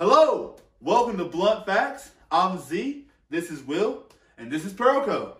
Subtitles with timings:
[0.00, 2.12] Hello, welcome to Blunt Facts.
[2.30, 4.04] I'm Z, this is Will,
[4.38, 5.34] and this is Pearlco.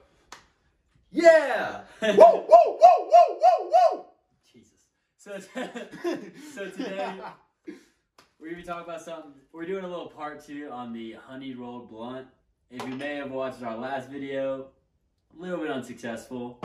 [1.10, 1.80] Yeah.
[2.00, 4.06] whoa, whoa, whoa, whoa, whoa, whoa!
[4.52, 4.74] Jesus.
[5.16, 5.40] So,
[6.54, 7.14] so today
[8.38, 9.32] we're gonna be talking about something.
[9.50, 12.26] We're doing a little part two on the honey rolled blunt.
[12.70, 14.66] If you may have watched our last video,
[15.34, 16.60] a little bit unsuccessful,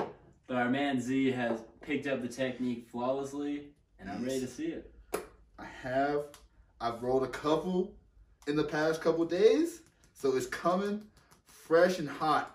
[0.48, 3.68] but our man Z has picked up the technique flawlessly,
[4.02, 4.94] and I'm ready to see it.
[5.58, 6.26] I have,
[6.82, 7.94] I've rolled a couple
[8.48, 9.82] in the past couple days,
[10.14, 11.02] so it's coming
[11.46, 12.52] fresh and hot.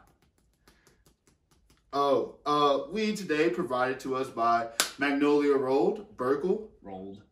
[1.93, 7.23] Oh, uh, weed today provided to us by Magnolia Rolled, Burkle, Rolled.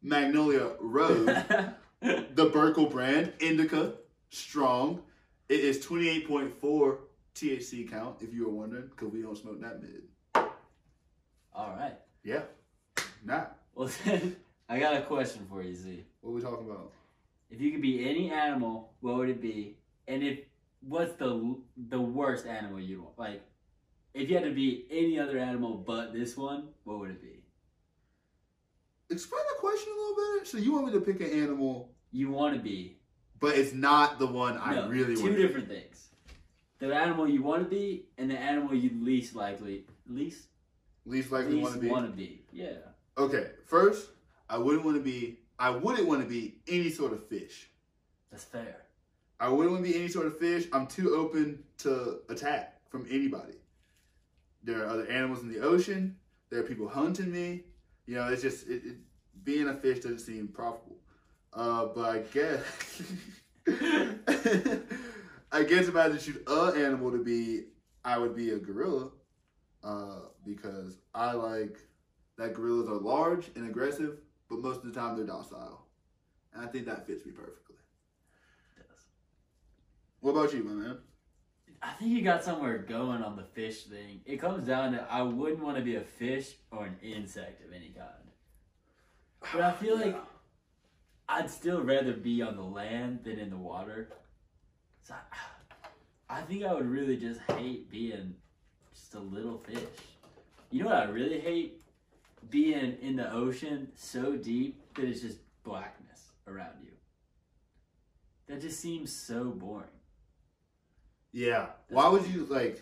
[0.00, 1.26] Magnolia Road.
[2.00, 3.94] the Burkle brand, Indica,
[4.30, 5.02] strong.
[5.48, 6.98] It is 28.4
[7.34, 10.02] THC count, if you were wondering, because we don't smoke that mid.
[11.52, 11.96] All right.
[12.22, 12.42] Yeah.
[13.24, 13.46] Nah.
[13.74, 14.36] Well, then,
[14.68, 16.04] I got a question for you, Z.
[16.20, 16.92] What are we talking about?
[17.50, 19.78] If you could be any animal, what would it be?
[20.06, 20.40] And if
[20.80, 21.56] what's the
[21.88, 23.18] the worst animal you want?
[23.18, 23.42] Like,
[24.14, 27.42] if you had to be any other animal but this one, what would it be?
[29.10, 30.44] Explain the question a little better.
[30.44, 32.98] So you want me to pick an animal, You want to be
[33.40, 35.26] but it's not the one I really want.
[35.26, 36.08] two different things.
[36.78, 40.48] The animal you want to be and the animal you least likely least
[41.06, 41.88] Least likely want to be.
[41.88, 42.42] want to be.
[42.52, 42.68] Yeah.
[43.16, 44.10] Okay, first,
[44.48, 45.38] I wouldn't want to be.
[45.58, 47.68] I wouldn't want to be any sort of fish.
[48.30, 48.84] That's fair.
[49.40, 50.66] I wouldn't want to be any sort of fish.
[50.72, 53.54] I'm too open to attack from anybody.
[54.62, 56.16] There are other animals in the ocean.
[56.50, 57.64] There are people hunting me.
[58.06, 58.96] You know, it's just it, it,
[59.44, 60.96] being a fish doesn't seem profitable.
[61.52, 62.62] Uh, but I guess
[65.52, 67.64] I guess if I had to choose a animal to be,
[68.04, 69.10] I would be a gorilla.
[69.84, 71.78] Uh, because I like
[72.36, 75.86] that gorillas are large and aggressive, but most of the time they're docile,
[76.52, 77.76] and I think that fits me perfectly.
[78.76, 79.06] Does.
[80.20, 80.98] What about you, my man?
[81.80, 84.20] I think you got somewhere going on the fish thing.
[84.26, 87.72] It comes down to I wouldn't want to be a fish or an insect of
[87.72, 88.12] any kind.
[89.52, 90.16] But I feel like
[91.28, 94.10] I'd still rather be on the land than in the water.
[95.02, 95.14] So
[96.28, 98.34] I, I think I would really just hate being
[98.92, 99.78] just a little fish.
[100.70, 101.80] You know what I really hate?
[102.50, 106.92] Being in the ocean so deep that it's just blackness around you.
[108.48, 109.88] That just seems so boring.
[111.32, 111.66] Yeah.
[111.88, 112.80] Why would you like?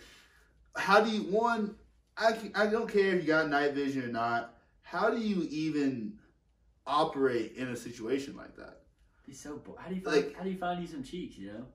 [0.76, 1.76] How do you one?
[2.16, 4.54] I can- I don't care if you got night vision or not.
[4.82, 6.18] How do you even
[6.86, 8.82] operate in a situation like that?
[9.26, 11.36] Be so bo- how do you find Like- how do you find you some cheeks?
[11.36, 11.66] You know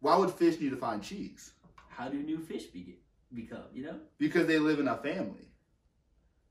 [0.00, 1.52] Why would fish need to find cheeks?
[1.90, 3.00] how do new fish be-
[3.34, 3.64] become?
[3.74, 5.50] You know Because they live in a family,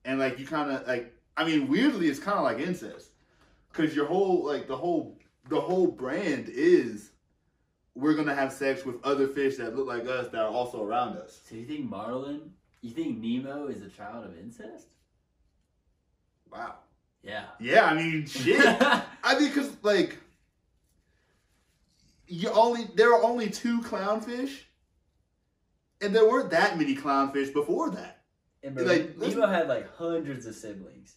[0.07, 1.13] and like you kind of like.
[1.35, 3.09] I mean, weirdly, it's kind of like incest,
[3.71, 5.19] because your whole like the whole
[5.49, 7.11] the whole brand is
[7.93, 11.17] we're gonna have sex with other fish that look like us that are also around
[11.17, 11.41] us.
[11.47, 12.51] so you think Marlin?
[12.81, 14.87] You think Nemo is a child of incest?
[16.51, 16.75] Wow.
[17.23, 17.45] Yeah.
[17.59, 18.63] Yeah, I mean, shit.
[18.81, 20.17] I mean, cause like,
[22.27, 24.61] you only there are only two clownfish,
[26.01, 28.21] and there weren't that many clownfish before that,
[28.63, 31.15] and bro, like, Nemo had like hundreds of siblings.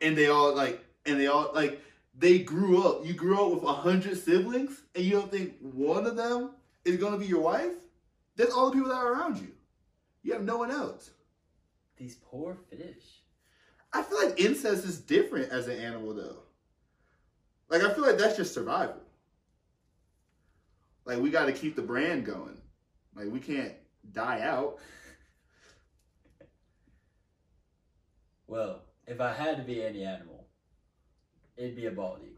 [0.00, 1.80] and they all like, and they all like,
[2.16, 3.04] they grew up.
[3.06, 6.50] You grew up with a hundred siblings, and you don't think one of them
[6.84, 7.72] is gonna be your wife?
[8.36, 9.52] That's all the people that are around you.
[10.22, 11.10] You have no one else.
[11.96, 13.22] These poor fish.
[13.92, 16.38] I feel like incest is different as an animal, though.
[17.68, 18.96] Like I feel like that's just survival.
[21.04, 22.60] Like we got to keep the brand going.
[23.14, 23.72] Like we can't
[24.12, 24.78] die out.
[28.54, 30.46] Well, if I had to be any animal,
[31.56, 32.36] it'd be a bald eagle.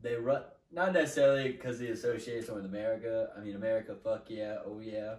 [0.00, 3.30] They run not necessarily because the association with America.
[3.36, 5.16] I mean, America, fuck yeah, oh yeah.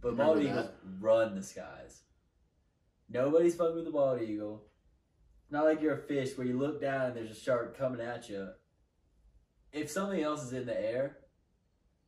[0.00, 2.02] But bald Remember eagles run the skies.
[3.08, 4.66] Nobody's fucking with the bald eagle.
[5.50, 8.28] Not like you're a fish where you look down and there's a shark coming at
[8.28, 8.50] you.
[9.72, 11.16] If something else is in the air,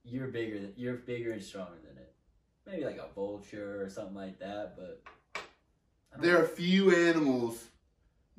[0.05, 0.69] you're bigger.
[0.76, 2.14] You're bigger and stronger than it.
[2.69, 4.75] Maybe like a vulture or something like that.
[4.76, 5.02] But
[6.22, 7.64] There are few animals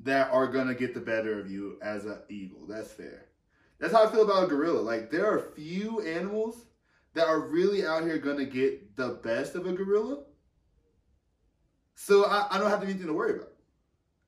[0.00, 2.66] that are gonna get the better of you as an eagle.
[2.66, 3.26] That's fair.
[3.78, 4.80] That's how I feel about a gorilla.
[4.80, 6.64] Like there are few animals
[7.12, 10.24] that are really out here gonna get the best of a gorilla.
[11.94, 13.52] So I, I don't have to be anything to worry about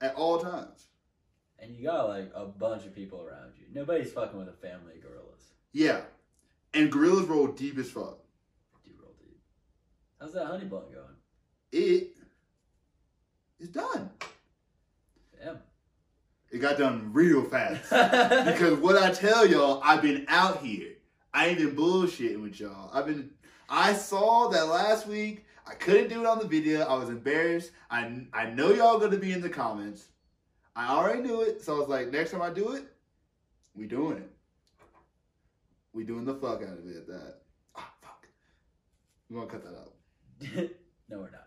[0.02, 0.88] at all times.
[1.58, 3.64] And you got like a bunch of people around you.
[3.72, 5.54] Nobody's fucking with a family of gorillas.
[5.72, 6.02] Yeah.
[6.74, 8.18] And gorillas roll deep as fuck.
[8.84, 9.40] Do roll deep.
[10.20, 11.16] How's that honey blunt going?
[11.72, 12.15] It
[13.58, 14.10] is done.
[15.42, 15.58] Damn.
[16.50, 17.82] It got done real fast.
[18.46, 20.92] because what I tell y'all, I've been out here.
[21.34, 22.90] I ain't been bullshitting with y'all.
[22.92, 23.30] I've been.
[23.68, 25.44] I saw that last week.
[25.66, 26.82] I couldn't do it on the video.
[26.82, 27.72] I was embarrassed.
[27.90, 30.06] I I know y'all gonna be in the comments.
[30.74, 32.84] I already knew it, so I was like, next time I do it,
[33.74, 34.30] we doing it.
[35.92, 37.34] We doing the fuck out of it at that.
[37.74, 38.28] Ah, fuck.
[39.30, 40.70] We're gonna cut that out.
[41.08, 41.45] no, we're not.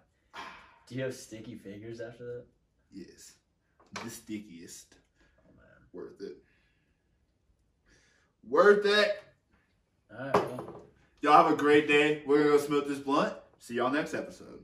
[0.90, 2.46] Do you have sticky fingers after that?
[2.92, 3.34] Yes.
[4.04, 4.96] The stickiest.
[5.46, 5.66] Oh man.
[5.94, 6.38] Worth it.
[8.48, 9.24] Worth it.
[10.12, 10.34] All right.
[10.34, 10.82] Well.
[11.22, 12.24] Y'all have a great day.
[12.26, 13.34] We're gonna go smoke this blunt.
[13.60, 14.64] See y'all next episode.